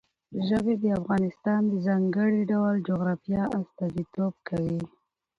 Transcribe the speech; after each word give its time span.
ژبې 0.47 0.73
د 0.83 0.85
افغانستان 0.99 1.61
د 1.67 1.73
ځانګړي 1.85 2.41
ډول 2.51 2.73
جغرافیه 2.87 3.43
استازیتوب 3.59 4.33
کوي. 4.47 4.81